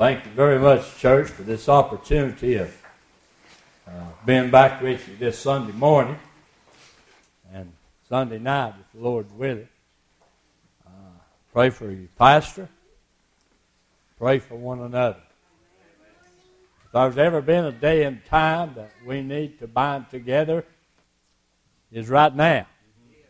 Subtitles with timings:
[0.00, 2.74] Thank you very much, church, for this opportunity of
[3.86, 3.90] uh,
[4.24, 6.18] being back with you this Sunday morning
[7.52, 7.70] and
[8.08, 9.68] Sunday night, if the Lord's with it.
[10.86, 10.90] Uh,
[11.52, 12.66] pray for you, Pastor.
[14.16, 15.20] Pray for one another.
[16.86, 20.64] If there's ever been a day and time that we need to bind together,
[21.92, 22.66] is right now,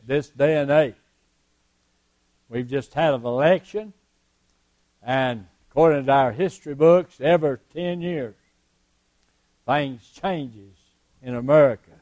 [0.07, 0.95] this day and age.
[2.49, 3.93] We've just had an election,
[5.03, 8.35] and according to our history books, every 10 years,
[9.67, 10.75] things changes
[11.23, 11.93] in America.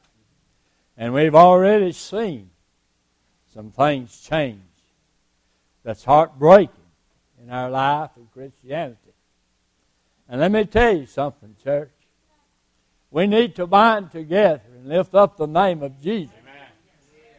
[0.97, 2.51] And we've already seen
[3.53, 4.63] some things change
[5.85, 6.75] that's heartbreaking
[7.43, 8.97] in our life of Christianity.
[10.29, 11.91] And let me tell you something, church.
[13.11, 16.35] We need to bind together and lift up the name of Jesus.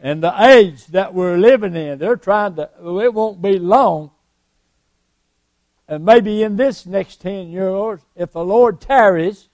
[0.00, 4.10] And the age that we're living in, they're trying to, it won't be long
[5.90, 9.48] and maybe in this next 10 years, if the Lord tarries,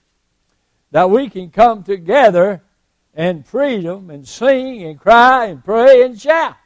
[0.91, 2.63] that we can come together
[3.17, 6.57] in freedom and sing and cry and pray and shout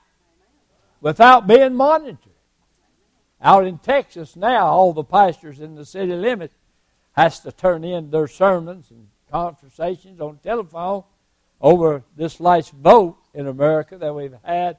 [1.00, 2.18] without being monitored.
[3.40, 6.54] Out in Texas now, all the pastors in the city limits
[7.12, 11.04] has to turn in their sermons and conversations on telephone
[11.60, 14.78] over this last vote in America that we've had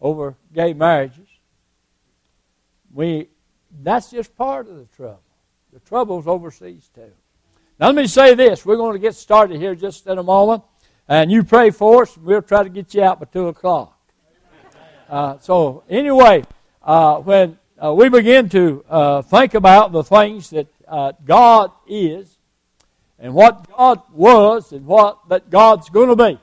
[0.00, 1.28] over gay marriages.
[2.90, 3.28] We
[3.82, 5.22] that's just part of the trouble.
[5.72, 7.12] The trouble's overseas too.
[7.78, 8.66] Now let me say this.
[8.66, 10.62] We're going to get started here just in a moment.
[11.08, 12.16] And you pray for us.
[12.16, 13.98] We'll try to get you out by 2 o'clock.
[15.08, 16.44] Uh, so anyway,
[16.82, 22.38] uh, when uh, we begin to uh, think about the things that uh, God is
[23.18, 26.38] and what God was and what that God's going to be.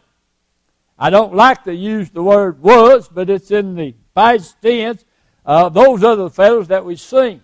[0.98, 5.06] I don't like to use the word was, but it's in the past tense
[5.48, 7.42] uh, those the fellows that we sing.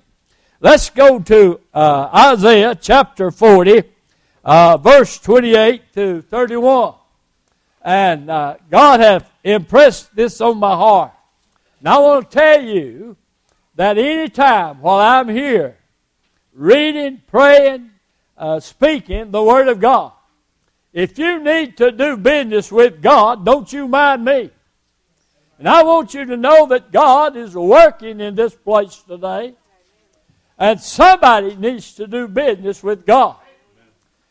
[0.60, 3.84] Let's go to uh, Isaiah chapter 40,
[4.44, 6.96] uh, verse 28 to 31.
[7.82, 11.14] And uh, God hath impressed this on my heart.
[11.82, 13.18] Now I want to tell you
[13.76, 15.78] that any time while I'm here,
[16.54, 17.92] reading, praying,
[18.38, 20.12] uh, speaking the Word of God,
[20.92, 24.52] if you need to do business with God, don't you mind me.
[25.60, 29.54] And I want you to know that God is working in this place today.
[30.58, 33.38] And somebody needs to do business with God.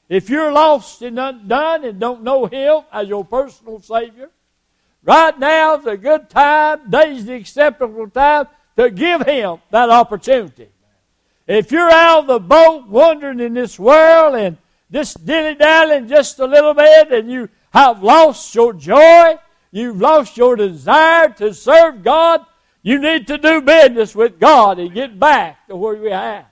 [0.09, 4.31] If you're lost and undone and don't know Him as your personal Savior,
[5.03, 8.47] right now is a good time, day's the acceptable time
[8.77, 10.69] to give Him that opportunity.
[11.47, 14.59] If you're out of the boat wandering in this world and
[14.91, 19.39] just dilly dallying just a little bit and you have lost your joy,
[19.73, 22.45] you've lost your desire to serve God,
[22.83, 26.47] you need to do business with God and get back to where we have.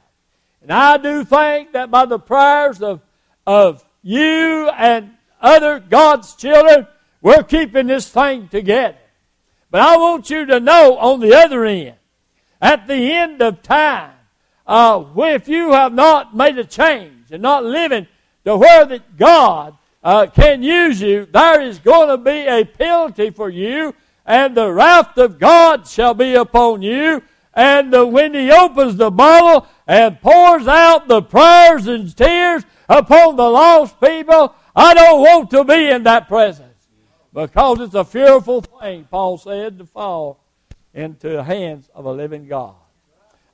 [0.63, 3.01] And I do think that by the prayers of,
[3.47, 5.11] of you and
[5.41, 6.87] other God's children,
[7.23, 8.97] we're keeping this thing together.
[9.71, 11.95] But I want you to know on the other end,
[12.61, 14.13] at the end of time,
[14.67, 18.07] uh, if you have not made a change and not living
[18.45, 23.31] to where that God uh, can use you, there is going to be a penalty
[23.31, 23.95] for you,
[24.25, 27.23] and the wrath of God shall be upon you.
[27.53, 33.49] And when He opens the bottle and pours out the prayers and tears upon the
[33.49, 36.67] lost people, I don't want to be in that presence.
[37.33, 40.43] Because it's a fearful thing, Paul said, to fall
[40.95, 42.75] into the hands of a living God.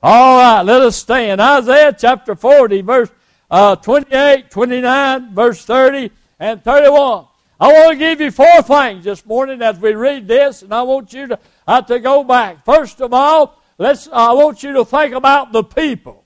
[0.01, 1.41] All right, let us stand.
[1.41, 3.11] Isaiah chapter 40, verse
[3.49, 7.25] uh, 28, 29, verse 30 and 31.
[7.59, 10.83] I want to give you four things this morning as we read this, and I
[10.83, 12.63] want you to, uh, to go back.
[12.63, 16.23] First of all, let's, I want you to think about the people.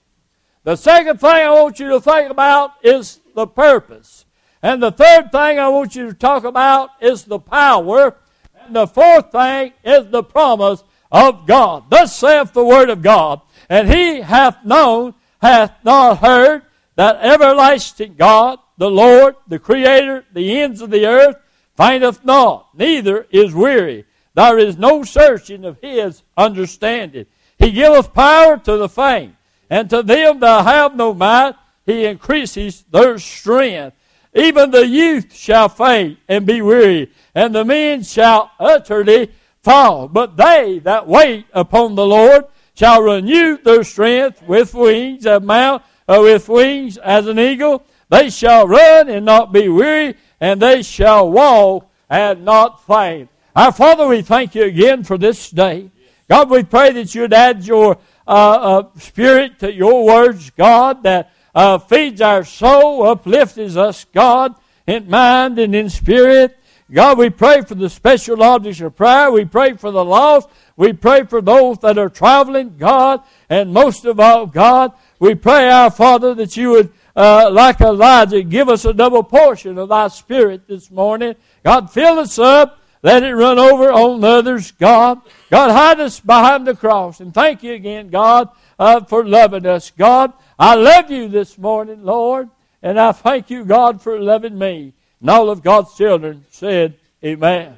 [0.63, 4.25] The second thing I want you to think about is the purpose.
[4.61, 8.17] And the third thing I want you to talk about is the power.
[8.63, 11.85] And the fourth thing is the promise of God.
[11.89, 13.41] Thus saith the word of God.
[13.69, 16.63] And he hath known, hath not heard,
[16.95, 21.35] that everlasting God, the Lord, the Creator, the ends of the earth,
[21.75, 24.05] findeth not, neither is weary.
[24.33, 27.27] There is no searching of his understanding.
[27.59, 29.35] He giveth power to the faint,
[29.69, 31.53] and to them that have no might,
[31.85, 33.95] he increases their strength.
[34.33, 39.31] Even the youth shall faint and be weary, and the men shall utterly
[39.61, 40.07] fall.
[40.07, 45.83] But they that wait upon the Lord shall renew their strength with wings of mount,
[46.07, 47.85] uh, with wings as an eagle.
[48.11, 53.29] They shall run and not be weary, and they shall walk and not faint.
[53.55, 55.89] Our Father, we thank you again for this day.
[56.29, 57.97] God, we pray that you'd add your
[58.27, 64.55] uh, uh, spirit to your words, God, that uh, feeds our soul, uplifts us, God,
[64.85, 66.57] in mind and in spirit.
[66.91, 69.31] God, we pray for the special objects of prayer.
[69.31, 70.49] We pray for the lost.
[70.75, 73.21] We pray for those that are traveling, God.
[73.49, 78.43] And most of all, God, we pray, our Father, that you would, uh, like Elijah,
[78.43, 81.35] give us a double portion of thy spirit this morning.
[81.63, 82.79] God, fill us up.
[83.03, 85.21] Let it run over on others, God.
[85.49, 87.19] God, hide us behind the cross.
[87.19, 89.91] And thank you again, God, uh, for loving us.
[89.91, 92.49] God, I love you this morning, Lord.
[92.83, 94.93] And I thank you, God, for loving me.
[95.19, 97.77] And all of God's children said, Amen.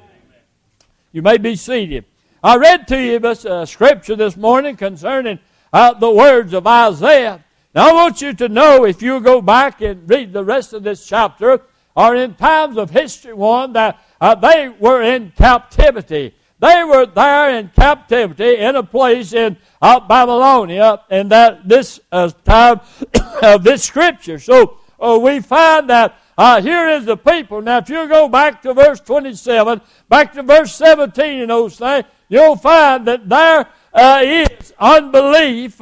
[1.12, 2.04] You may be seated.
[2.42, 5.38] I read to you a uh, scripture this morning concerning
[5.72, 7.43] uh, the words of Isaiah.
[7.74, 10.84] Now I want you to know, if you go back and read the rest of
[10.84, 11.62] this chapter,
[11.96, 16.34] or in times of history, one that uh, they were in captivity.
[16.60, 22.30] They were there in captivity in a place in uh, Babylonia, and that this uh,
[22.44, 22.80] time
[23.42, 24.38] of this scripture.
[24.38, 27.60] So uh, we find that uh, here is the people.
[27.60, 32.04] Now, if you go back to verse 27, back to verse 17 in those things,
[32.28, 35.80] you'll find that there uh, is unbelief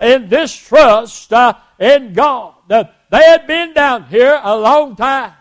[0.00, 2.54] uh, and distrust uh, in God.
[2.68, 5.32] That they had been down here a long time,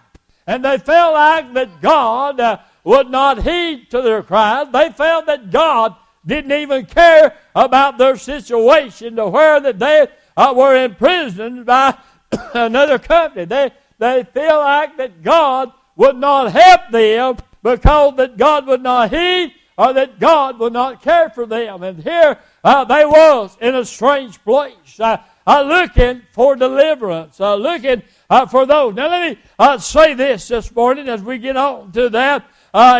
[0.46, 4.68] and they felt like that God uh, would not heed to their cries.
[4.72, 10.54] They felt that God didn't even care about their situation to where that they uh,
[10.56, 11.98] were imprisoned by
[12.54, 13.46] another company.
[13.46, 19.12] They, they feel like that God would not help them because that God would not
[19.12, 21.84] heed or that God would not care for them.
[21.84, 27.56] And here uh, they was in a strange place, uh, uh, looking for deliverance, uh,
[27.56, 28.96] looking uh, for those.
[28.96, 32.46] Now let me uh, say this this morning as we get on to that.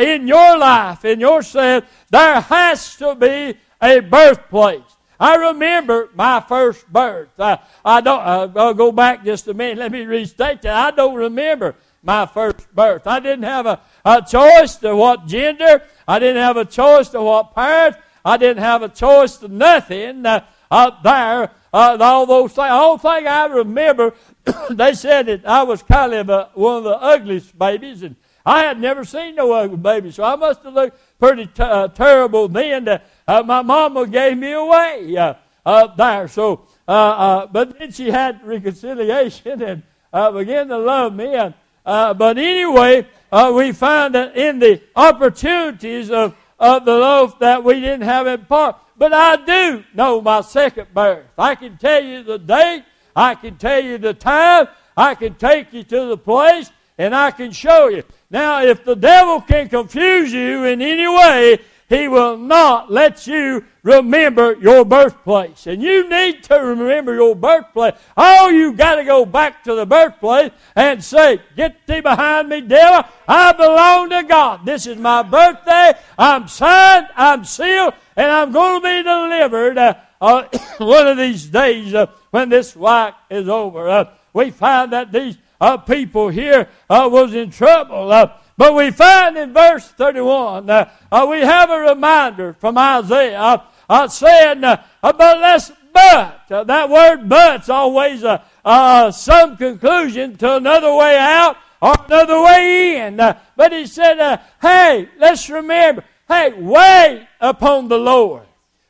[0.02, 4.96] in your life, in your self, there has to be a birthplace.
[5.20, 7.30] I remember my first birth.
[7.40, 8.20] I, don't.
[8.20, 9.78] Uh, I'll go back just a minute.
[9.78, 10.76] Let me restate that.
[10.76, 13.08] I don't remember my first birth.
[13.08, 15.82] I didn't have a, a choice to what gender.
[16.08, 17.98] I didn't have a choice to what parents.
[18.24, 21.52] I didn't have a choice to nothing uh, up there.
[21.74, 22.70] Uh, all those things.
[22.70, 24.14] The thing I remember,
[24.70, 28.16] they said that I was kind of a, one of the ugliest babies, and
[28.46, 31.88] I had never seen no ugly baby, so I must have looked pretty t- uh,
[31.90, 32.86] terrible then.
[32.86, 35.34] To, uh, my mama gave me away uh,
[35.66, 36.28] up there.
[36.28, 41.34] So, uh, uh, but then she had reconciliation and uh, began to love me.
[41.34, 41.54] And,
[41.86, 47.64] Uh, but anyway, uh, we found that in the opportunities of, of the loaf that
[47.64, 48.78] we didn't have in part.
[48.98, 51.26] But I do know my second birth.
[51.38, 52.84] I can tell you the date.
[53.16, 54.68] I can tell you the time.
[54.98, 58.04] I can take you to the place and I can show you.
[58.30, 63.64] Now, if the devil can confuse you in any way, he will not let you
[63.84, 65.68] remember your birthplace.
[65.68, 67.94] And you need to remember your birthplace.
[68.18, 72.62] Oh, you got to go back to the birthplace and say, Get thee behind me,
[72.62, 73.08] devil.
[73.28, 74.66] I belong to God.
[74.66, 75.94] This is my birthday.
[76.18, 80.48] I'm signed, I'm sealed, and I'm going to be delivered uh, uh,
[80.80, 83.88] one of these days uh, when this life is over.
[83.88, 88.08] Uh, we find that these uh, people here was in trouble.
[88.56, 93.40] Uh, but we find in verse 31, uh, uh, we have a reminder from Isaiah
[93.40, 96.68] uh, uh saying, uh, but let's but.
[96.68, 103.16] that word but's always some conclusion to another way out or another way in.
[103.16, 108.44] but he said, hey, let's remember, hey, wait upon the Lord.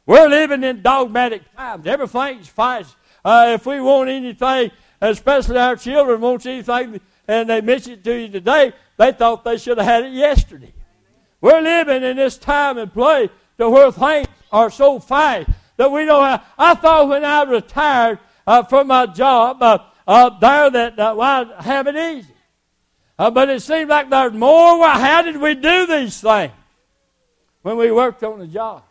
[0.07, 1.86] We're living in dogmatic times.
[1.86, 2.95] Everything's fast.
[3.24, 8.29] if we want anything, especially our children wants anything and they mention it to you
[8.29, 10.74] today, they thought they should have had it yesterday.
[11.41, 16.05] We're living in this time and place to where things are so fast that we
[16.05, 16.46] don't have.
[16.58, 21.63] I thought when I retired uh, from my job uh, there that uh, well, I'd
[21.63, 22.34] have it easy.
[23.17, 24.79] Uh, but it seems like there's more.
[24.79, 26.51] Well, how did we do these things
[27.62, 28.84] when we worked on the job?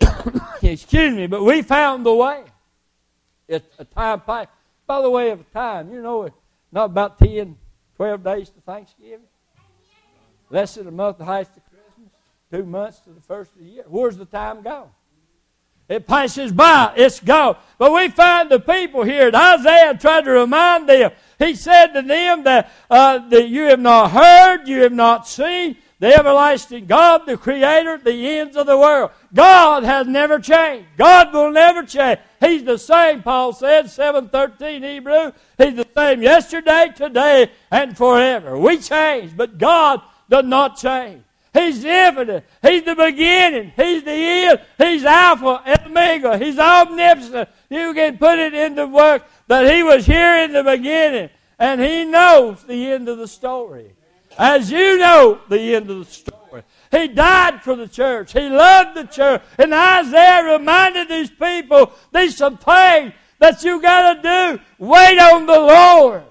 [0.62, 2.44] Excuse me, but we found the way.
[3.48, 4.22] It's a time.
[4.26, 6.30] By the way of time, you know,
[6.74, 7.56] not about 10,
[7.96, 9.20] 12 days to Thanksgiving.
[10.50, 12.10] Less than a month to Christmas.
[12.50, 13.84] Two months to the first of the year.
[13.86, 14.90] Where's the time gone?
[15.88, 16.92] It passes by.
[16.96, 17.56] It's gone.
[17.78, 19.30] But we find the people here.
[19.32, 21.12] Isaiah tried to remind them.
[21.38, 25.76] He said to them that, uh, that you have not heard, you have not seen,
[26.00, 29.10] the everlasting God, the Creator, the ends of the world.
[29.32, 30.88] God has never changed.
[30.96, 32.18] God will never change.
[32.40, 35.32] He's the same, Paul said, 713 Hebrew.
[35.56, 38.58] He's the same yesterday, today, and forever.
[38.58, 41.22] We change, but God does not change.
[41.54, 42.44] He's infinite.
[42.62, 43.72] He's the beginning.
[43.76, 44.60] He's the end.
[44.76, 46.36] He's Alpha and Omega.
[46.36, 47.48] He's omnipotent.
[47.70, 51.30] You can put it into work that He was here in the beginning.
[51.56, 53.93] And He knows the end of the story.
[54.38, 56.62] As you know the end of the story.
[56.90, 58.32] He died for the church.
[58.32, 59.42] He loved the church.
[59.58, 64.62] And Isaiah reminded these people, these some things that you got to do.
[64.78, 66.22] Wait on the Lord.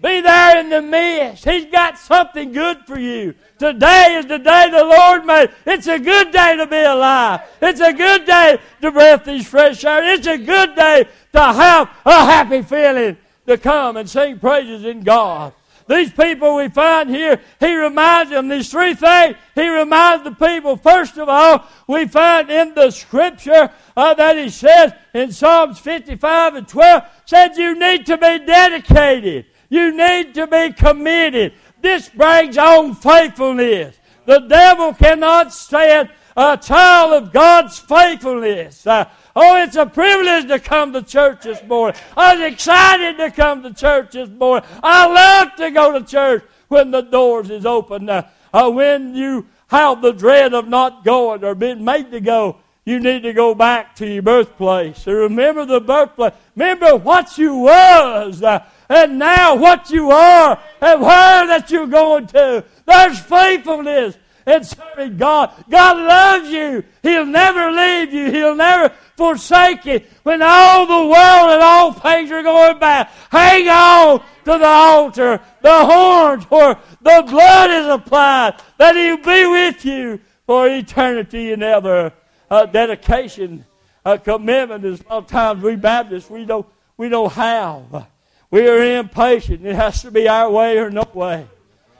[0.00, 1.44] Be there in the midst.
[1.44, 3.34] He's got something good for you.
[3.58, 5.50] Today is the day the Lord made.
[5.64, 7.42] It's a good day to be alive.
[7.60, 10.12] It's a good day to breathe these fresh air.
[10.12, 15.02] It's a good day to have a happy feeling to come and sing praises in
[15.02, 15.52] God.
[15.92, 19.36] These people we find here, he reminds them these three things.
[19.54, 24.48] He reminds the people, first of all, we find in the scripture uh, that he
[24.48, 29.44] says in Psalms 55 and 12, said you need to be dedicated.
[29.68, 31.52] You need to be committed.
[31.82, 33.94] This brings on faithfulness.
[34.24, 38.86] The devil cannot stand a child of God's faithfulness.
[38.86, 39.04] Uh,
[39.36, 42.00] oh, it's a privilege to come to church this morning.
[42.16, 44.68] I was excited to come to church this morning.
[44.82, 48.08] I love to go to church when the doors is open.
[48.08, 52.58] Uh, uh, when you have the dread of not going or being made to go,
[52.84, 55.06] you need to go back to your birthplace.
[55.06, 56.32] Remember the birthplace.
[56.56, 58.42] Remember what you was.
[58.42, 62.64] Uh, and now what you are and where that you're going to.
[62.84, 65.52] There's faithfulness in serving God.
[65.68, 66.84] God loves you.
[67.02, 68.30] He'll never leave you.
[68.30, 70.00] He'll never forsake you.
[70.22, 75.40] When all the world and all things are going bad, hang on to the altar,
[75.60, 81.62] the horns where the blood is applied, that He'll be with you for eternity and
[81.62, 82.12] ever.
[82.50, 83.64] Uh, dedication,
[84.04, 86.66] a commitment is sometimes we Baptists we don't
[86.98, 88.06] we don't have.
[88.50, 89.64] We are impatient.
[89.64, 91.46] It has to be our way or no way.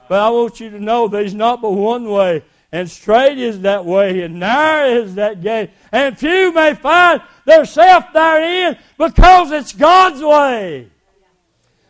[0.08, 2.42] But I want you to know there's not but one way.
[2.70, 5.70] And straight is that way, and narrow is that gate.
[5.92, 10.88] And few may find themselves therein because it's God's way.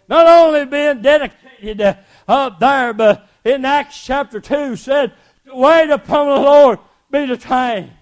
[0.09, 1.95] Not only being dedicated uh,
[2.26, 5.12] up there, but in Acts chapter 2 said,
[5.47, 6.78] wait upon the Lord,
[7.11, 7.92] be detained.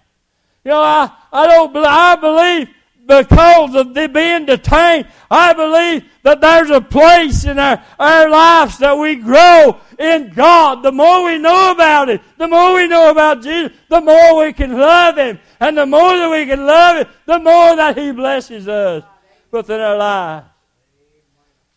[0.64, 2.68] You know, I, I don't I believe
[3.06, 8.78] because of the being detained, I believe that there's a place in our, our lives
[8.78, 10.82] that we grow in God.
[10.82, 14.52] The more we know about it, the more we know about Jesus, the more we
[14.52, 15.38] can love Him.
[15.60, 19.04] And the more that we can love Him, the more that He blesses us
[19.50, 20.46] within our lives.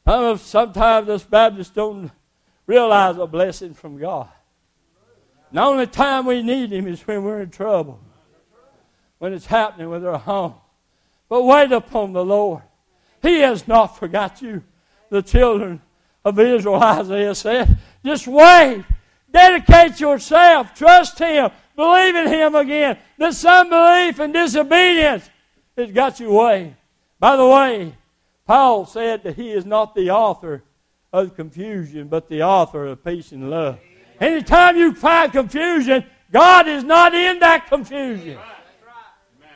[0.06, 2.10] I know Sometimes us Baptists don't
[2.66, 4.30] realize a blessing from God.
[5.52, 8.00] The only time we need Him is when we're in trouble,
[9.20, 10.56] when it's happening with our home.
[11.28, 12.62] But wait upon the Lord.
[13.22, 14.64] He has not forgot you.
[15.10, 15.82] The children
[16.26, 18.84] of Israel, Isaiah said, just wait.
[19.32, 20.76] Dedicate yourself.
[20.76, 21.50] Trust Him.
[21.76, 22.98] Believe in Him again.
[23.18, 25.30] This unbelief and disobedience
[25.78, 26.76] has got you away.
[27.20, 27.96] By the way,
[28.46, 30.64] Paul said that he is not the author
[31.12, 33.80] of confusion, but the author of peace and love.
[34.20, 38.38] Anytime you find confusion, God is not in that confusion.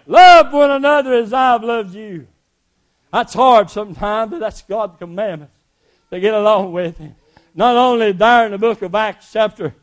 [0.06, 2.28] Love one another as I've loved you.
[3.12, 5.54] That's hard sometimes, but that's God's commandments
[6.10, 7.16] to get along with Him.
[7.58, 9.74] Not only there in the book of Acts, chapter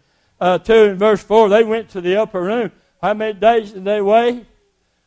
[0.40, 2.71] uh, 2 and verse 4, they went to the upper room.
[3.02, 4.47] How many days did they wait?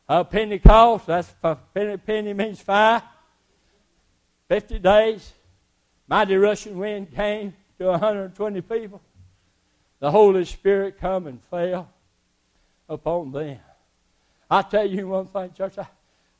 [0.07, 1.33] Uh, Pentecost, that's
[1.73, 3.03] penny, penny means five.
[4.49, 5.31] 50 days.
[6.09, 9.01] Mighty rushing wind came to 120 people.
[10.01, 11.89] The Holy Spirit come and fell
[12.89, 13.59] upon them.
[14.51, 15.77] I tell you one thing, church.
[15.77, 15.87] I,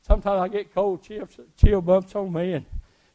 [0.02, 2.66] sometimes I get cold chill, chill bumps on me and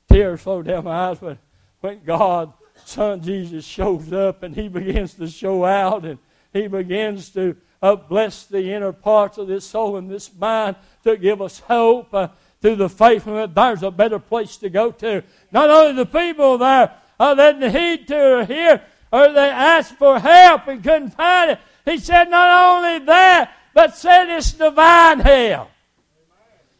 [0.10, 1.38] tears flow down my eyes But
[1.80, 2.54] when God,
[2.86, 6.20] Son Jesus, shows up and He begins to show out and
[6.52, 11.18] He begins to uh, bless the inner parts of this soul and this mind to
[11.18, 12.30] give us hope uh,
[12.62, 13.52] through the faithfulness.
[13.54, 15.24] There's a better place to go to.
[15.52, 20.68] Not only the people there uh, that heed to hear, or they asked for help
[20.68, 21.60] and couldn't find it.
[21.86, 25.70] He said, not only that, but said it's divine help.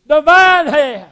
[0.08, 1.10] Divine help.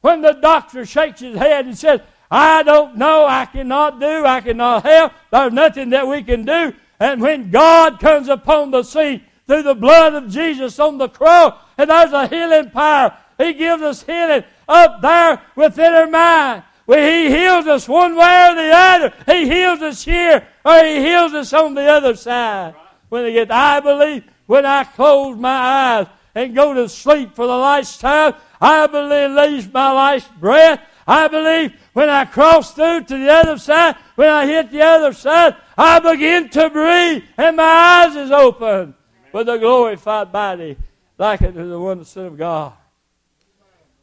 [0.00, 4.40] When the doctor shakes his head and says, I don't know, I cannot do, I
[4.40, 6.72] cannot help, there's nothing that we can do.
[6.98, 11.54] And when God comes upon the scene through the blood of Jesus on the cross,
[11.78, 16.64] and there's a healing power, He gives us healing up there within our mind.
[16.86, 21.00] When He heals us one way or the other, He heals us here, or He
[21.00, 22.74] heals us on the other side.
[23.08, 27.46] When they get, I believe when I close my eyes and go to sleep for
[27.46, 30.80] the last time, I believe leaves my last breath.
[31.06, 35.12] I believe when I cross through to the other side, when I hit the other
[35.12, 38.94] side, I begin to breathe and my eyes is open
[39.32, 40.76] with a glorified body
[41.18, 42.72] like unto the one Son of God.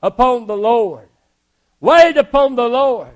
[0.01, 1.09] Upon the Lord.
[1.79, 3.09] Wait upon the Lord.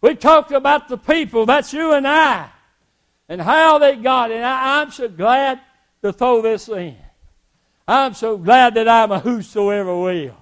[0.00, 2.48] We talked about the people, that's you and I,
[3.28, 4.42] and how they got it.
[4.42, 5.60] I, I'm so glad
[6.02, 6.96] to throw this in.
[7.88, 10.36] I'm so glad that I'm a whosoever will.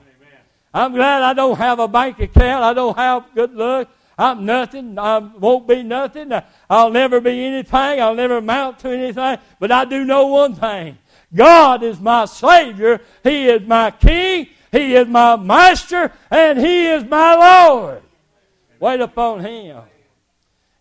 [0.74, 2.64] I'm glad I don't have a bank account.
[2.64, 3.88] I don't have good luck.
[4.18, 4.98] I'm nothing.
[4.98, 6.32] I won't be nothing.
[6.68, 8.00] I'll never be anything.
[8.00, 9.38] I'll never amount to anything.
[9.60, 10.98] But I do know one thing.
[11.32, 13.00] God is my Savior.
[13.22, 14.48] He is my King.
[14.72, 16.12] He is my Master.
[16.28, 18.02] And He is my Lord.
[18.80, 19.80] Wait upon Him.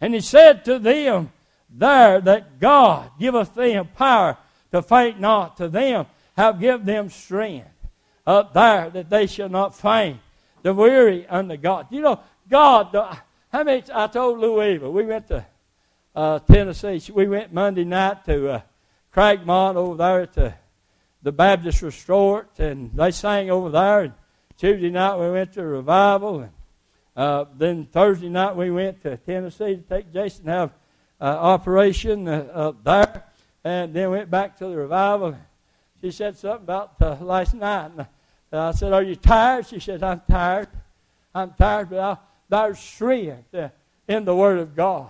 [0.02, 1.32] And He said to them
[1.70, 4.38] there that God giveth them power
[4.72, 5.58] to faint not.
[5.58, 7.73] To them have given them strength
[8.26, 10.20] up there that they shall not faint.
[10.62, 11.88] The weary unto God.
[11.90, 12.96] You know, God,
[13.52, 15.46] how many, I told Louisa, we went to
[16.16, 17.02] uh, Tennessee.
[17.12, 18.62] We went Monday night to uh,
[19.14, 20.34] Craigmont over there at
[21.22, 24.02] the, Baptist Resort, and they sang over there.
[24.02, 24.14] And
[24.58, 26.52] Tuesday night we went to revival, and
[27.16, 30.72] uh, then Thursday night we went to Tennessee to take Jason to have
[31.22, 33.24] uh, operation uh, up there,
[33.64, 35.36] and then went back to the revival.
[36.04, 38.06] She said something about uh, last night, and
[38.52, 40.68] I said, "Are you tired?" She said, "I'm tired.
[41.34, 42.18] I'm tired, but I,
[42.50, 43.56] there's strength
[44.10, 45.10] in the Word of God."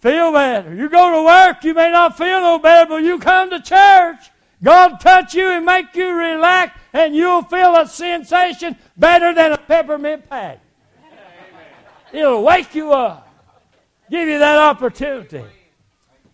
[0.00, 0.74] Feel better.
[0.74, 4.30] You go to work, you may not feel no better, but you come to church.
[4.62, 9.58] God touch you and make you relax, and you'll feel a sensation better than a
[9.58, 10.60] peppermint patty.
[12.12, 13.26] It'll wake you up,
[14.10, 15.44] give you that opportunity.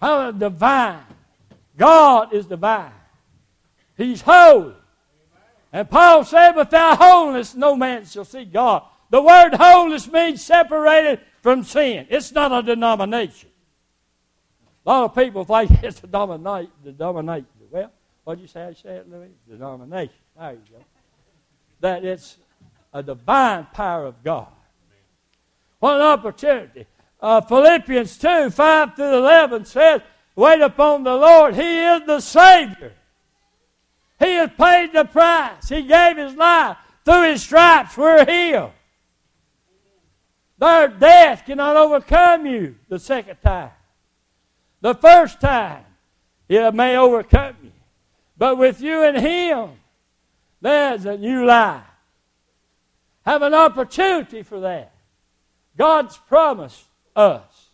[0.02, 1.04] I'm divine.
[1.76, 2.95] God is divine.
[3.96, 4.74] He's holy.
[5.72, 8.82] And Paul said, Without holiness, no man shall see God.
[9.10, 12.06] The word holiness means separated from sin.
[12.10, 13.50] It's not a denomination.
[14.84, 17.46] A lot of people think it's a dominate, the domination.
[17.70, 17.90] Well,
[18.24, 19.30] what did you say I said, Louis?
[19.48, 20.14] Denomination.
[20.38, 20.84] There you go.
[21.80, 22.38] That it's
[22.92, 24.48] a divine power of God.
[25.78, 26.86] What an opportunity.
[27.20, 30.00] Uh, Philippians 2 5 through 11 says,
[30.34, 31.54] Wait upon the Lord.
[31.54, 32.92] He is the Savior.
[34.18, 35.68] He has paid the price.
[35.68, 36.76] He gave His life.
[37.04, 38.72] Through His stripes, we're healed.
[40.58, 43.70] Their death cannot overcome you the second time.
[44.80, 45.84] The first time,
[46.48, 47.72] it may overcome you.
[48.38, 49.70] But with you and Him,
[50.60, 51.82] there's a new life.
[53.24, 54.92] Have an opportunity for that.
[55.76, 57.70] God's promised us.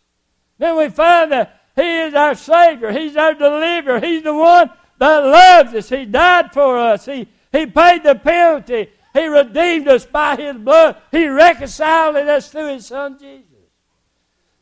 [0.57, 2.91] Then we find that He is our Savior.
[2.91, 3.99] He's our deliverer.
[3.99, 4.69] He's the one
[5.03, 5.89] that loves us.
[5.89, 7.05] He died for us.
[7.05, 8.89] He, he paid the penalty.
[9.13, 10.95] He redeemed us by His blood.
[11.11, 13.49] He reconciled us through His Son Jesus.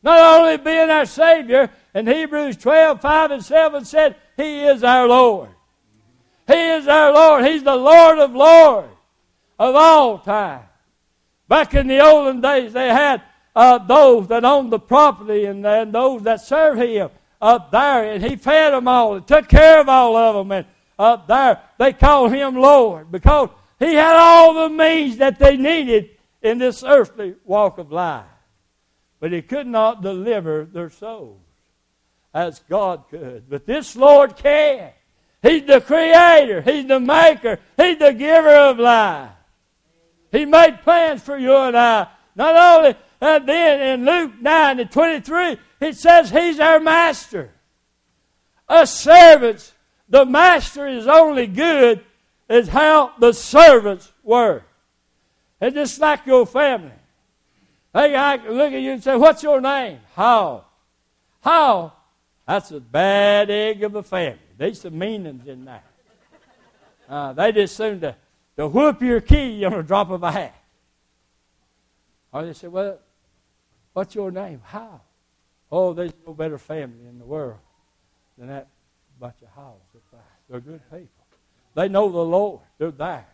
[0.02, 5.06] Not only being our Savior, in Hebrews 12, 5 and 7 said, He is our
[5.06, 5.50] Lord.
[6.48, 7.44] He is our Lord.
[7.44, 8.92] He's the Lord of Lords
[9.60, 10.62] of all time.
[11.46, 13.22] Back in the olden days, they had
[13.54, 17.10] uh, those that owned the property and, and those that served Him
[17.42, 20.52] up there, and He fed them all and took care of all of them.
[20.52, 20.66] And
[20.98, 26.10] up there, they called Him Lord because He had all the means that they needed
[26.40, 28.24] in this earthly walk of life
[29.22, 31.38] but he could not deliver their souls
[32.34, 33.48] as God could.
[33.48, 34.90] But this Lord can.
[35.42, 39.30] He's the creator, He's the maker, He's the giver of life.
[40.32, 42.08] He made plans for you and I.
[42.34, 47.50] Not only, and then in Luke 9 and 23, it says He's our master.
[48.68, 49.72] Us servants,
[50.08, 52.04] the master is only good
[52.48, 54.62] as how the servants were.
[55.60, 56.92] It's just like your family.
[57.94, 60.00] Hey, I look at you and say, What's your name?
[60.14, 60.64] How?
[61.40, 61.92] How?
[62.46, 64.38] That's a bad egg of a family.
[64.58, 65.84] There's some meanings in that.
[67.08, 68.16] Uh, they just seem to,
[68.56, 70.54] to whoop your key on a drop of a hat.
[72.32, 72.98] Or they say, Well,
[73.92, 74.60] what's your name?
[74.64, 75.00] How?
[75.72, 77.58] Oh, there's no better family in the world
[78.36, 78.68] than that
[79.18, 79.80] bunch of hows.
[80.50, 81.08] They're good people.
[81.74, 82.60] They know the Lord.
[82.76, 83.26] They're there.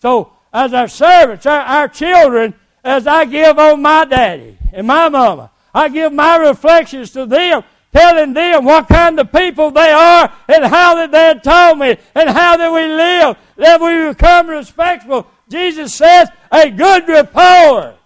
[0.00, 5.08] So, as our servants, our, our children, as I give on my daddy and my
[5.10, 5.50] mama.
[5.74, 10.64] I give my reflections to them, telling them what kind of people they are and
[10.64, 15.26] how that they had taught me and how that we live, that we become respectful.
[15.48, 17.96] Jesus says, a good report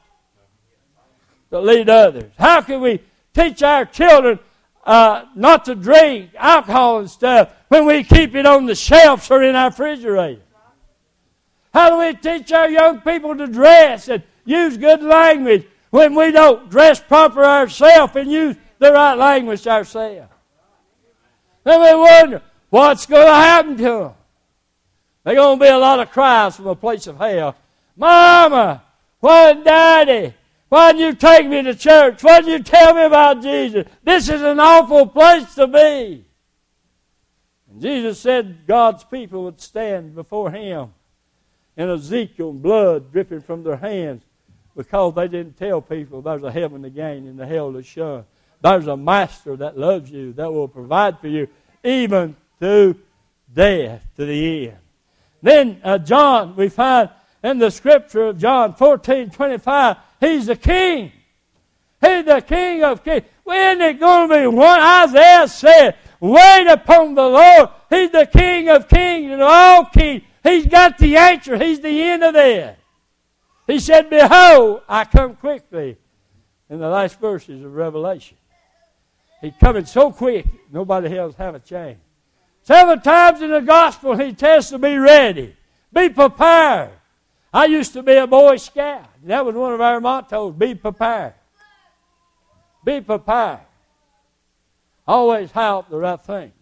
[1.51, 2.33] to lead others.
[2.39, 3.01] How can we
[3.37, 4.39] teach our children
[4.85, 9.43] uh, not to drink alcohol and stuff when we keep it on the shelves or
[9.43, 10.41] in our refrigerator?
[11.75, 16.31] How do we teach our young people to dress and use good language when we
[16.31, 20.33] don't dress proper ourselves and use the right language ourselves?
[21.65, 24.13] Then we wonder, what's going to happen to them?
[25.25, 27.57] There's going to be a lot of cries from a place of hell.
[27.97, 28.83] Mama,
[29.21, 30.33] why daddy?
[30.69, 32.23] Why didn't you take me to church?
[32.23, 33.87] Why didn't you tell me about Jesus?
[34.03, 36.25] This is an awful place to be.
[37.71, 40.93] And Jesus said God's people would stand before him
[41.77, 44.23] in Ezekiel blood dripping from their hands
[44.77, 48.25] because they didn't tell people there's a heaven to gain and a hell to shun.
[48.61, 51.49] There's a master that loves you, that will provide for you,
[51.85, 52.97] even to
[53.55, 54.79] death, to the end.
[55.43, 57.11] Then uh, John, we find
[57.45, 61.13] in the scripture of John 14, 25, he's the king.
[62.01, 63.25] He's the king of kings.
[63.45, 64.81] When it going to be one?
[64.81, 67.69] Isaiah said, wait upon the Lord.
[67.91, 70.23] He's the king of kings and all kings.
[70.43, 71.57] He's got the answer.
[71.57, 72.77] He's the end of this.
[73.67, 75.97] He said, Behold, I come quickly.
[76.69, 78.37] In the last verses of Revelation.
[79.41, 81.99] He's coming so quick, nobody else have a chance.
[82.63, 85.55] Several times in the gospel, he tells to be ready,
[85.93, 86.91] be prepared.
[87.57, 89.09] I used to be a Boy Scout.
[89.25, 91.33] That was one of our mottos be prepared.
[92.85, 93.61] Be prepared.
[95.09, 96.53] Always help the right things.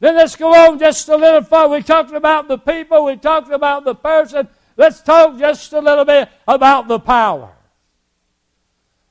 [0.00, 1.68] Then let's go on just a little further.
[1.68, 4.48] We talked about the people, we talked about the person.
[4.76, 7.52] Let's talk just a little bit about the power.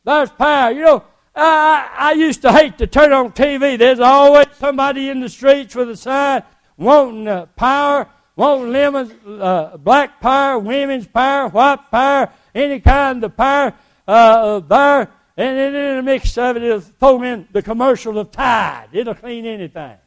[0.03, 0.71] There's power.
[0.71, 3.77] You know, I, I used to hate to turn on TV.
[3.77, 6.43] There's always somebody in the streets with a sign
[6.75, 13.36] wanting uh, power, wanting lemons, uh, black power, women's power, white power, any kind of
[13.36, 13.74] power
[14.08, 15.10] uh, there.
[15.38, 18.88] And then in the mix of it, it'll throw in the commercial of Tide.
[18.93, 19.98] It'll clean anything.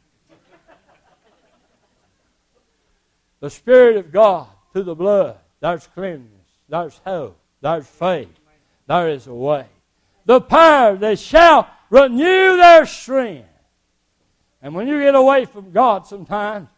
[3.39, 5.37] the Spirit of God through the blood.
[5.59, 6.25] There's cleanness.
[6.67, 7.37] There's hope.
[7.61, 8.29] There's faith.
[8.87, 9.65] There is a way
[10.29, 10.95] the power.
[10.95, 13.47] They shall renew their strength.
[14.61, 16.69] And when you get away from God sometimes,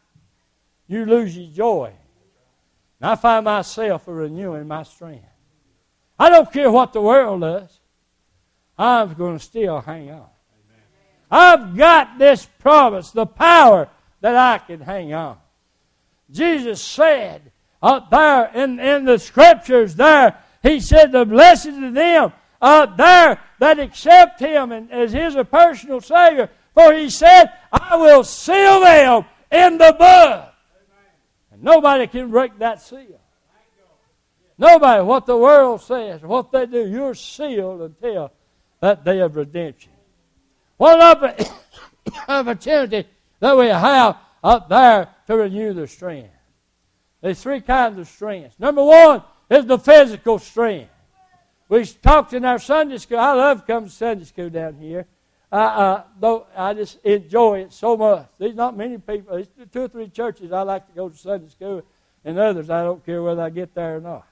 [0.91, 1.93] you lose your joy.
[2.99, 5.25] And I find myself renewing my strength.
[6.19, 7.79] I don't care what the world does.
[8.77, 10.27] I'm going to still hang on.
[11.29, 15.37] I've got this promise, the power that I can hang on.
[16.29, 17.51] Jesus said
[17.81, 23.39] up there in, in the scriptures there, He said, The blessed of them uh, there
[23.59, 26.49] that accept him and, as his personal Savior.
[26.73, 30.50] For he said, I will seal them in the blood.
[31.61, 33.19] Nobody can break that seal.
[34.57, 38.31] Nobody, what the world says, what they do, you're sealed until
[38.79, 39.91] that day of redemption.
[40.77, 40.99] What
[42.27, 43.07] opportunity
[43.39, 46.29] that we have up there to renew the strength.
[47.21, 48.59] There's three kinds of strength.
[48.59, 50.89] Number one is the physical strength.
[51.69, 53.19] We talked in our Sunday school.
[53.19, 55.05] I love coming to Sunday school down here.
[55.51, 58.25] Uh, though I just enjoy it so much.
[58.37, 59.35] There's not many people.
[59.35, 61.83] There's two or three churches I like to go to Sunday school,
[62.23, 64.25] and others I don't care whether I get there or not.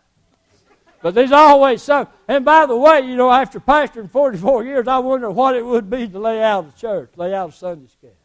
[1.01, 2.08] But there's always some.
[2.27, 5.89] And by the way, you know, after pastoring 44 years, I wonder what it would
[5.89, 8.15] be to lay out a church, lay out a Sunday school.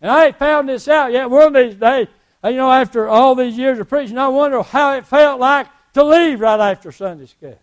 [0.00, 1.28] And I ain't found this out yet.
[1.28, 2.06] One of these days,
[2.44, 6.04] you know, after all these years of preaching, I wonder how it felt like to
[6.04, 7.58] leave right after Sunday school.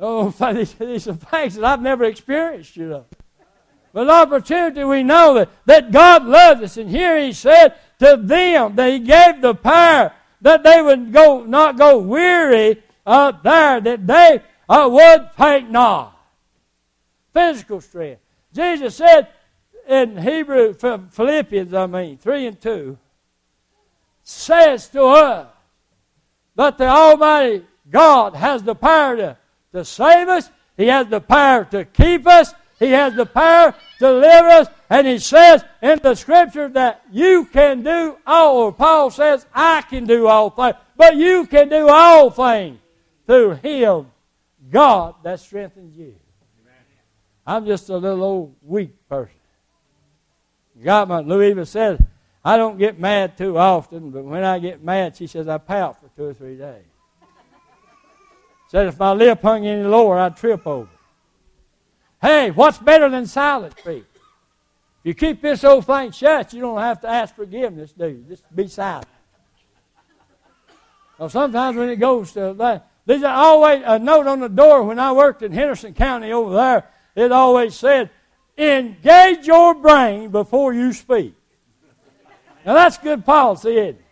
[0.00, 3.04] Oh, these, are things that I've never experienced, you know.
[3.92, 6.76] But opportunity, we know that, that God loves us.
[6.76, 11.44] And here he said to them that he gave the power that they would go
[11.44, 16.16] not go weary up there, that they uh, would faint not.
[17.34, 18.20] Physical strength.
[18.54, 19.28] Jesus said
[19.88, 22.96] in Hebrew, Philippians, I mean, 3 and 2,
[24.22, 25.48] says to us,
[26.54, 29.36] that the Almighty God has the power to,
[29.72, 30.50] to save us.
[30.76, 32.54] He has the power to keep us.
[32.78, 34.68] He has the power to deliver us.
[34.88, 38.56] And He says in the Scripture that you can do all.
[38.56, 40.76] Or Paul says, I can do all things.
[40.96, 42.78] But you can do all things
[43.26, 44.06] through Him,
[44.70, 46.14] God, that strengthens you.
[47.46, 49.34] I'm just a little old weak person.
[50.82, 52.06] God, my Louisa said,
[52.44, 56.00] I don't get mad too often, but when I get mad, she says, I pout
[56.00, 56.84] for two or three days.
[58.70, 60.88] Said if my lip hung any lower, I'd trip over.
[62.22, 64.04] Hey, what's better than silent speech?
[64.14, 68.24] If you keep this old thing shut, you don't have to ask forgiveness, do you?
[68.28, 69.08] Just be silent.
[71.18, 75.00] Well, sometimes when it goes to that, there's always a note on the door when
[75.00, 76.88] I worked in Henderson County over there.
[77.16, 78.10] It always said,
[78.56, 81.34] engage your brain before you speak.
[82.64, 84.04] Now that's good policy, isn't it?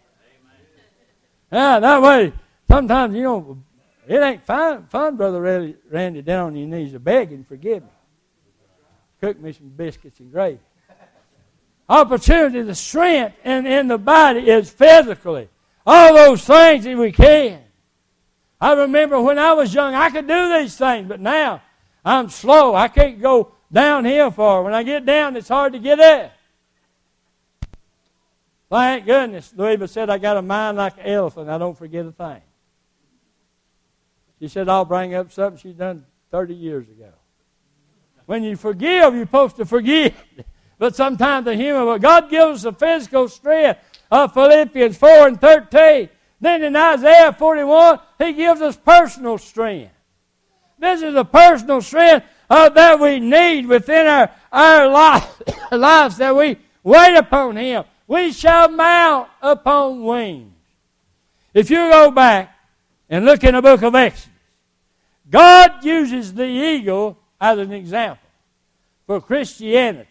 [1.52, 2.32] Yeah, that way,
[2.66, 3.62] sometimes, you know,
[4.08, 7.90] it ain't fun, fun Brother Randy, down on your knees a begging, forgive me.
[9.20, 10.60] Cook me some biscuits and gravy.
[11.88, 15.48] Opportunity, the strength in, in the body is physically.
[15.86, 17.60] All those things that we can.
[18.60, 21.62] I remember when I was young, I could do these things, but now
[22.04, 22.74] I'm slow.
[22.74, 24.62] I can't go downhill far.
[24.62, 26.32] When I get down, it's hard to get up.
[28.70, 29.52] Thank goodness.
[29.56, 31.48] Louisa said, I got a mind like an elephant.
[31.48, 32.42] I don't forget a thing.
[34.40, 37.10] She said, I'll bring up something she's done 30 years ago.
[38.26, 40.14] When you forgive, you're supposed to forgive.
[40.78, 45.40] But sometimes the human, but God gives us the physical strength of Philippians 4 and
[45.40, 46.08] 13.
[46.40, 49.92] Then in Isaiah 41, He gives us personal strength.
[50.78, 56.36] This is a personal strength uh, that we need within our, our life, lives that
[56.36, 57.84] we wait upon Him.
[58.06, 60.52] We shall mount upon wings.
[61.52, 62.56] If you go back
[63.10, 64.27] and look in the book of Exodus,
[65.30, 68.28] God uses the eagle as an example
[69.06, 70.08] for Christianity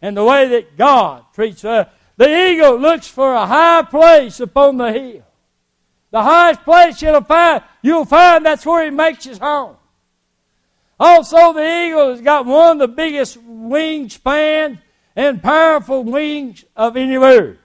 [0.00, 1.88] and the way that God treats us.
[2.16, 5.24] The eagle looks for a high place upon the hill.
[6.10, 9.76] The highest place you'll find, you'll find that's where he makes his home.
[11.00, 14.78] Also, the eagle has got one of the biggest wingspans
[15.16, 17.58] and powerful wings of any bird.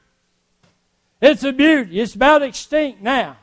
[1.21, 1.99] It's a beauty.
[1.99, 3.37] It's about extinct now.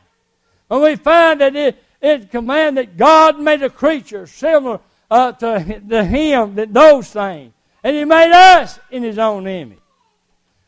[0.68, 5.80] But we find that it, it command that God made a creature similar uh, to,
[5.88, 7.52] to Him, that those things.
[7.82, 9.78] And He made us in His own image.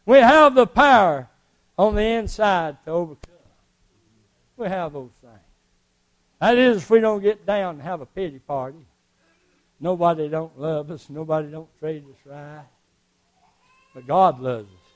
[0.05, 1.29] We have the power
[1.79, 3.35] on the inside to overcome.
[4.57, 5.35] We have those things.
[6.41, 8.87] That is, if we don't get down and have a pity party.
[9.79, 11.11] Nobody don't love us.
[11.11, 12.65] Nobody don't treat us right.
[13.95, 14.87] But God loves us.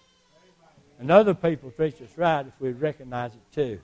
[0.99, 3.81] And other people treat us right if we recognize it too.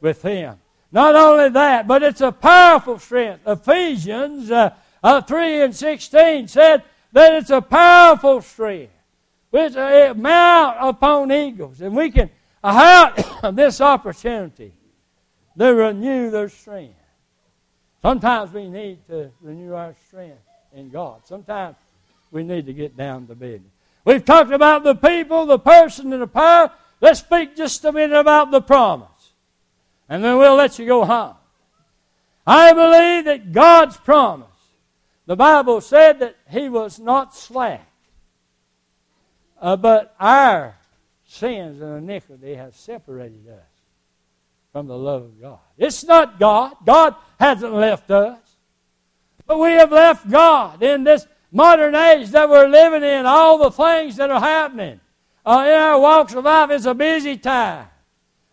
[0.00, 0.58] With Him.
[0.92, 3.46] Not only that, but it's a powerful strength.
[3.46, 4.70] Ephesians uh,
[5.02, 8.92] uh, 3 and 16 said that it's a powerful strength.
[9.50, 11.80] Which uh, mount upon eagles.
[11.80, 12.30] And we can
[12.62, 14.72] have this opportunity
[15.58, 16.94] to renew their strength.
[18.02, 20.40] Sometimes we need to renew our strength
[20.72, 21.26] in God.
[21.26, 21.76] Sometimes
[22.30, 23.70] we need to get down to business.
[24.04, 26.70] We've talked about the people, the person, and the power.
[27.00, 29.08] Let's speak just a minute about the promise.
[30.10, 31.36] And then we'll let you go home.
[32.44, 34.48] I believe that God's promise,
[35.24, 37.86] the Bible said that He was not slack.
[39.62, 40.76] Uh, but our
[41.26, 43.68] sins and iniquity have separated us
[44.72, 45.60] from the love of God.
[45.78, 46.74] It's not God.
[46.84, 48.38] God hasn't left us.
[49.46, 53.70] But we have left God in this modern age that we're living in, all the
[53.70, 54.98] things that are happening
[55.46, 56.70] uh, in our walks of life.
[56.70, 57.86] It's a busy time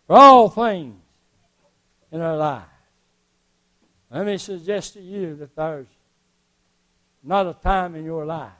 [0.06, 0.94] for all things
[2.12, 2.62] in our life.
[4.10, 5.86] Let me suggest to you that there's
[7.22, 8.52] not a time in your life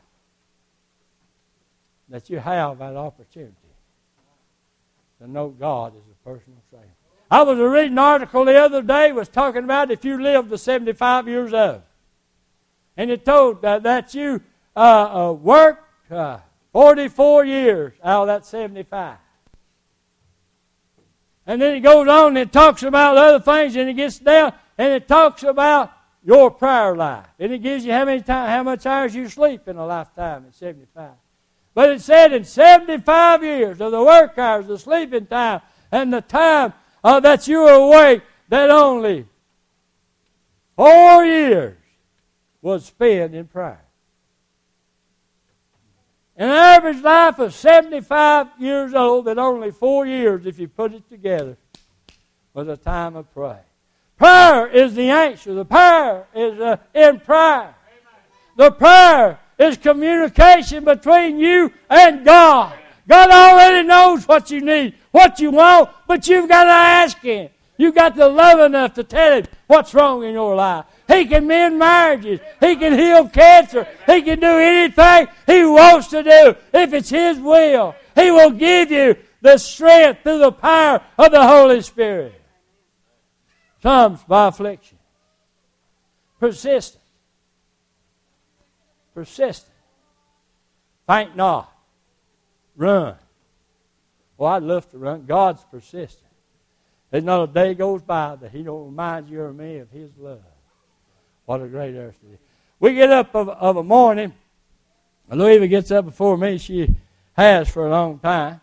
[2.09, 3.55] that you have that opportunity
[5.21, 6.87] to know God as a personal Savior.
[7.31, 10.57] I was reading an article the other day was talking about if you live to
[10.57, 11.83] 75 years old.
[12.97, 14.43] And it told uh, that you
[14.75, 16.39] uh, uh, worked uh,
[16.73, 19.19] 44 years out of that 75.
[21.49, 24.53] And then it goes on and it talks about other things and it gets down
[24.77, 25.91] and it talks about
[26.23, 27.27] your prayer life.
[27.39, 30.45] And it gives you how many time, how much hours you sleep in a lifetime
[30.47, 31.13] at 75.
[31.73, 36.21] But it said in 75 years of the work hours, the sleeping time, and the
[36.21, 39.25] time uh, that you were awake, that only
[40.77, 41.79] four years
[42.61, 43.88] was spent in prayer.
[46.39, 51.09] An average life of 75 years old, that only four years, if you put it
[51.11, 51.57] together,
[52.55, 53.65] was a time of prayer.
[54.17, 55.53] Prayer is the answer.
[55.53, 57.75] The prayer is uh, in prayer.
[58.57, 62.73] The prayer is communication between you and God.
[63.09, 67.51] God already knows what you need, what you want, but you've got to ask Him.
[67.77, 70.85] You've got to love enough to tell Him what's wrong in your life.
[71.09, 72.41] He can mend marriages.
[72.61, 73.89] He can heal cancer.
[74.07, 77.95] He can do anything He wants to do if it's His will.
[78.15, 82.41] He will give you the strength through the power of the Holy Spirit.
[83.83, 84.99] Comes by affliction.
[86.39, 87.03] Persistent.
[89.15, 89.75] Persistent.
[91.07, 91.73] Faint not.
[92.77, 93.17] Run.
[94.37, 95.25] Well, I'd love to run.
[95.25, 96.29] God's persistent.
[97.11, 100.11] There's not a day goes by that He don't remind you or me of His
[100.19, 100.43] love.
[101.49, 102.39] What a great earth it is.
[102.79, 104.35] We get up of, of a morning.
[105.31, 106.59] Louisa gets up before me.
[106.59, 106.95] She
[107.33, 108.61] has for a long time.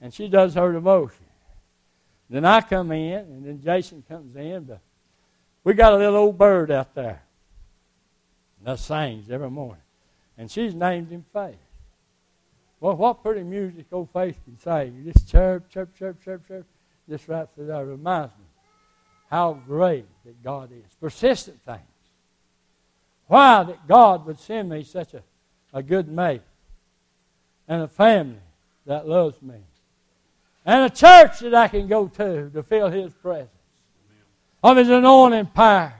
[0.00, 1.26] And she does her devotion.
[2.30, 4.64] Then I come in, and then Jason comes in.
[4.64, 4.80] But
[5.64, 7.22] we got a little old bird out there
[8.64, 9.82] that sings every morning.
[10.38, 11.56] And she's named him Faith.
[12.80, 14.86] Well, what pretty music old Faith can say.
[14.96, 16.66] You just chirp, chirp, chirp, chirp, chirp.
[17.06, 17.84] Just right through there.
[17.84, 18.44] reminds me
[19.32, 20.94] how great that God is.
[21.00, 21.80] Persistent things.
[23.28, 25.22] Why that God would send me such a,
[25.72, 26.42] a good mate
[27.66, 28.36] and a family
[28.84, 29.54] that loves me
[30.66, 33.48] and a church that I can go to to feel His presence
[34.62, 35.94] of His anointing power,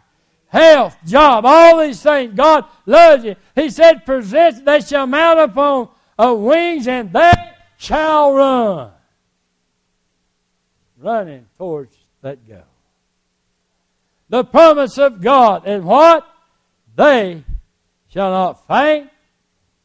[0.48, 2.34] health, job, all these things.
[2.34, 3.34] God loves you.
[3.54, 7.32] He said, "Present, they shall mount upon uh, wings, and they
[7.78, 8.90] shall run."
[10.98, 12.71] Running towards that goal.
[14.32, 16.26] The promise of God, and what
[16.96, 17.44] they
[18.08, 19.10] shall not faint,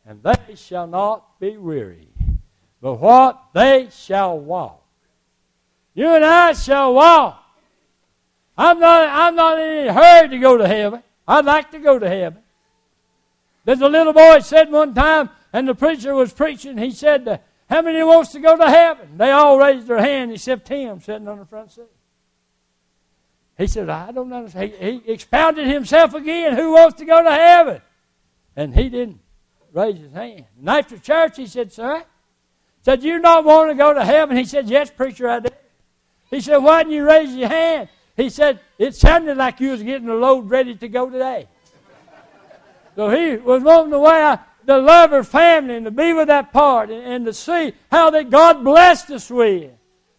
[0.05, 2.07] and they shall not be weary
[2.81, 4.81] but what they shall walk.
[5.93, 7.43] You and I shall walk.
[8.57, 11.03] I'm not, I'm not in any hurry to go to heaven.
[11.27, 12.41] I'd like to go to heaven.
[13.65, 17.81] There's a little boy said one time, and the preacher was preaching, he said, How
[17.81, 19.17] many wants to go to heaven?
[19.17, 21.83] They all raised their hand except him sitting on the front seat.
[23.57, 24.73] He said, I don't understand.
[24.79, 26.55] He, he expounded himself again.
[26.55, 27.81] Who wants to go to heaven?
[28.55, 29.19] And he didn't
[29.73, 30.45] raise his hand.
[30.59, 32.03] And after church, he said, Sir,
[32.87, 34.37] Said, You not want to go to heaven?
[34.37, 35.53] He said, Yes, preacher, I did.
[36.29, 37.89] He said, Why didn't you raise your hand?
[38.15, 41.49] He said, It sounded like you was getting the load ready to go today.
[42.95, 46.53] so he was wanting to wear the love of family and to be with that
[46.53, 49.69] part and, and to see how that God blessed us with.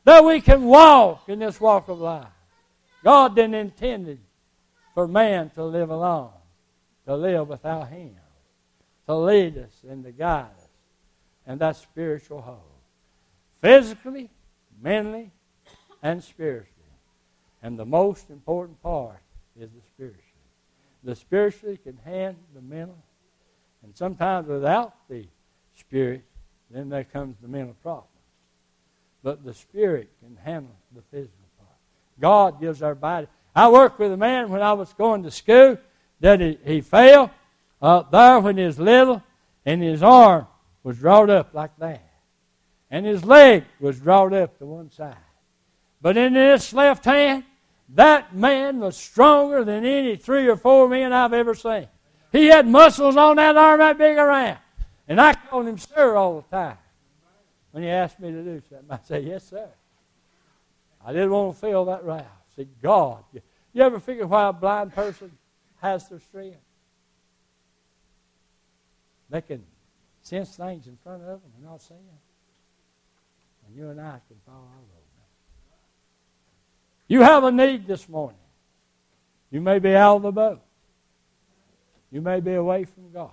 [0.04, 2.26] That we can walk in this walk of life.
[3.02, 4.18] God didn't intend
[4.94, 6.30] for man to live alone,
[7.06, 8.16] to live without Him,
[9.06, 10.68] to lead us and to guide us
[11.48, 12.76] and that spiritual whole.
[13.60, 14.30] Physically,
[14.80, 15.32] mentally,
[16.02, 16.74] and spiritually.
[17.62, 19.20] And the most important part
[19.58, 20.22] is the spiritual.
[21.02, 23.02] The spiritually can handle the mental.
[23.82, 25.26] And sometimes without the
[25.74, 26.22] spirit,
[26.70, 28.08] then there comes the mental problems.
[29.22, 31.34] But the spirit can handle the physical.
[32.20, 33.26] God gives our body.
[33.54, 35.78] I worked with a man when I was going to school
[36.20, 37.30] that he, he fell
[37.80, 39.22] up there when he was little,
[39.64, 40.46] and his arm
[40.82, 42.04] was drawn up like that.
[42.90, 45.16] And his leg was drawn up to one side.
[46.00, 47.44] But in this left hand,
[47.90, 51.88] that man was stronger than any three or four men I've ever seen.
[52.32, 54.58] He had muscles on that arm that big around.
[55.06, 56.76] And I called him sir all the time.
[57.70, 59.68] When he asked me to do something, I said, Yes, sir.
[61.08, 62.26] I didn't want to feel that wrath.
[62.54, 63.24] Said, God.
[63.72, 65.32] You ever figure why a blind person
[65.80, 66.58] has their strength?
[69.30, 69.64] They can
[70.20, 72.18] sense things in front of them and not see them.
[73.66, 74.98] And you and I can follow our road.
[77.06, 78.36] You have a need this morning.
[79.50, 80.60] You may be out of the boat.
[82.10, 83.30] You may be away from God.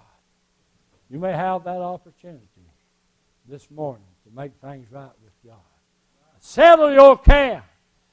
[1.09, 2.45] You may have that opportunity
[3.49, 5.59] this morning to make things right with God.
[6.45, 7.63] Settle your account.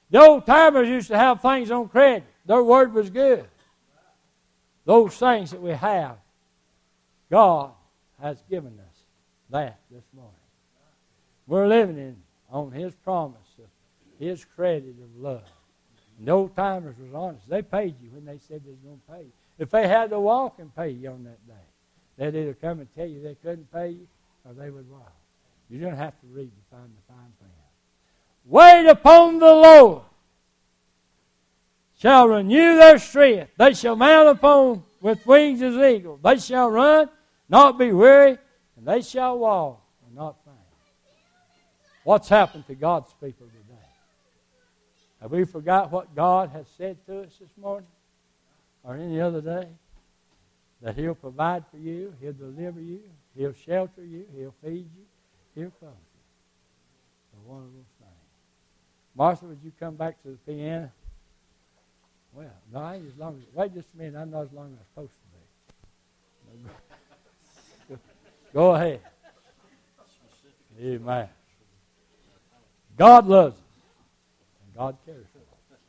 [0.08, 2.24] The old timers used to have things on credit.
[2.46, 3.44] Their word was good.
[4.86, 6.16] Those things that we have,
[7.30, 7.72] God
[8.22, 8.96] has given us
[9.50, 10.32] that this morning.
[11.46, 12.16] We're living in
[12.50, 13.66] on His promise of
[14.18, 15.44] His credit of love.
[16.16, 17.46] And the old timers was honest.
[17.50, 19.32] They paid you when they said they was going to pay you.
[19.58, 21.66] If they had to walk and pay you on that day,
[22.16, 24.08] they'd either come and tell you they couldn't pay you
[24.46, 25.12] or they would walk.
[25.68, 27.62] You don't have to read to find the fine print.
[28.44, 30.02] Wait upon the Lord
[31.98, 33.52] shall renew their strength.
[33.57, 36.20] They shall mount upon with wings as eagles.
[36.22, 37.09] They shall run,
[37.48, 38.38] not be weary,
[38.76, 40.57] and they shall walk and not faint.
[42.02, 43.78] What's happened to God's people today?
[45.20, 47.88] Have we forgot what God has said to us this morning
[48.83, 49.68] or any other day?
[50.81, 53.00] That He'll provide for you, He'll deliver you,
[53.37, 55.05] He'll shelter you, He'll feed you,
[55.55, 56.12] He'll clothe you.
[57.48, 57.91] Those things.
[59.14, 60.90] Martha, would you come back to the piano?
[62.33, 64.66] Well, no, I ain't as long as, wait just a minute, I'm not as long
[64.66, 65.12] as I'm supposed
[67.88, 67.98] to be.
[68.55, 69.01] Go ahead.
[70.81, 71.29] Amen.
[72.96, 73.63] God loves us.
[74.65, 75.38] And God cares for
[75.75, 75.81] us.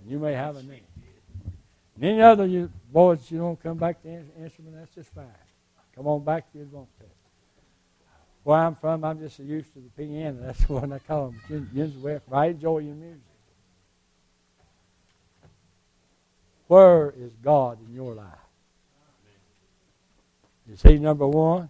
[0.00, 0.82] And you may have a need.
[1.96, 5.26] And any other you, boys, you don't come back to instrument, that's just fine.
[5.94, 7.15] Come on back if you want to.
[8.46, 10.38] Where I'm from, I'm just used to the piano.
[10.40, 12.20] That's the one I call them.
[12.30, 13.20] I enjoy your music.
[16.68, 18.24] Where is God in your life?
[20.72, 21.68] Is he number one?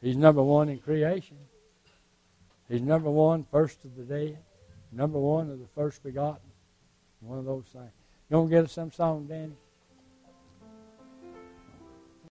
[0.00, 1.36] He's number one in creation.
[2.70, 4.38] He's number one, first of the dead,
[4.90, 6.40] number one of the first begotten.
[7.20, 7.92] One of those things.
[8.30, 9.52] You want to get us some song, Danny?